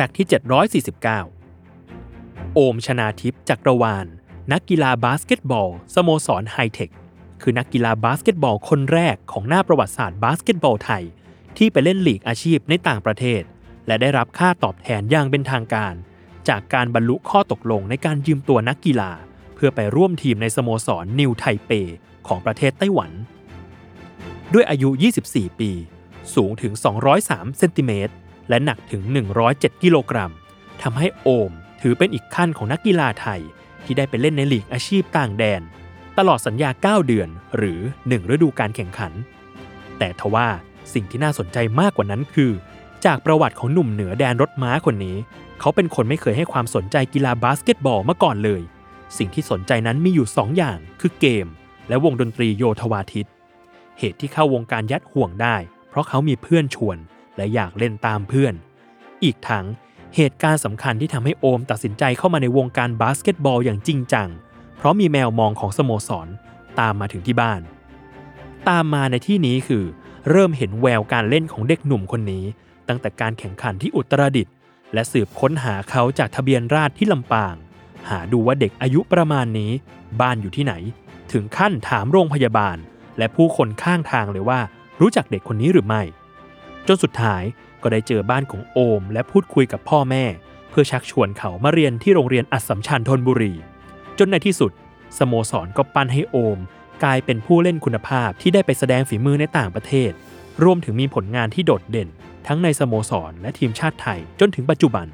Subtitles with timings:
[0.00, 0.28] Fact ที่
[1.60, 4.06] 749 โอมชนาทิพย์จักรวาล
[4.52, 6.90] นักกีฬาบาสเกตบอล สโมสรไฮเทค
[7.42, 11.04] คือนักกีฬาบาสเกตบอลคนแรกของหน้าประวัติศาสตร์บาสเกตบอลไทย
[11.56, 13.42] ที่ไปเล่นลีกอาชีพในต่างประเทศ
[13.86, 15.94] และได้รับค่าตอบแทนอย่างเป็นทางการ
[16.48, 19.12] จากการบรรลุข้อตกลงในการยืมตัวนักกีฬา
[19.54, 21.70] เพื่อไปร่วมทีมในสโมสรนิวไทเป
[22.26, 23.10] ของประเทศไต้หวัน
[24.52, 24.88] ด้วยอายุ
[25.24, 25.70] 24 ปี
[26.34, 26.72] สูงถึง
[27.16, 28.14] 203 เซนติเมตร
[28.48, 29.02] และหนักถึง
[29.42, 30.32] 107 กิโลกรัม
[30.82, 31.50] ทำให้โอม
[31.82, 33.40] ถือเป็นอีกขั้นของนักกีฬาไทย
[33.84, 35.62] ที่ได้ไปเล่นในลีกอาชีพต่างแดน
[36.18, 39.12] ตลอดสัญญา 9 เดือน หรือ 1 ฤดูการแข่งขัน
[39.98, 40.48] แต่ทว่า
[40.94, 42.52] สิ่งที่น่าสนใจมากกว่านั้นคือ
[43.04, 45.16] จากประวัติของหนุ่มเหนือแดนรถม้าคนนี้
[45.60, 48.62] เขาเป็นคนไม่เคยให้ความสนใจกีฬาบาสเกตบอลมาก่อนเลย
[49.18, 51.46] สิ่งที่สนใจนั้นมีอยู่ 2 อย่าง คือเกม
[51.88, 53.28] และวงดนตรีโยธวาทิต
[53.98, 55.56] เหตุที่เข้าวงการยัดห่วงได้
[55.88, 56.96] เพราะเขามีเพื่อนชวน
[57.38, 58.54] และอยากเล่นตามเพื่อน
[59.24, 59.66] อีกทั้ง
[60.16, 64.28] เหตุการณ์สำคัญที่ทำให้โอมตัดสินใจเข้ามาในวงการบาสเกตบอลอย่างจริงจัง
[64.76, 66.28] เพราะมีแมวมองของสโมสร
[66.80, 67.60] ตามมาถึงที่บ้าน
[68.68, 69.84] ตามมาในที่นี้คือ
[70.30, 72.44] เริ่มเห็นแววการเล่นของเด็กหนุ่มคนนี้
[72.88, 74.54] ตั้งแต่การแข่งขันที่อุตรดิตถ์
[74.94, 77.54] และสืบค้นหาเขาจากทะเบียนราษฎรที่ลำปาง
[78.08, 79.72] หาดูว่าเด็กอายุประมาณนี้
[80.20, 80.74] บ้านอยู่ที่ไหน
[81.32, 82.76] ถึงขั้นถามโรงพยาบาล
[83.18, 84.60] และผู้คนข้างทางเลยว่า
[85.00, 86.02] รู้จักเด็กคนนี้หรือไม่
[86.88, 87.42] จนสุดท้าย
[87.82, 90.24] ก็ได้เจอบ้านของโอม และพูดคุยกับพ่อแม่
[90.70, 93.52] เพื่อชักชวนเขามาเรียนที่โรงเรียนอัสสัมชัญธนบุรี
[94.18, 94.72] จนในที่สุด
[95.18, 96.58] สโมสรก็ปั้นให้โอม
[97.04, 100.12] กลายเป็นผู้เล่นคุณภาพที่ได้ไปแสดงฝีมือในต่างประเทศ
[100.64, 102.08] รวมถึงมีผลงานที่โดดเด่น
[102.46, 105.06] ทั้งในสโมสรและทีมชาติไทยจนถึงปัจจุบัน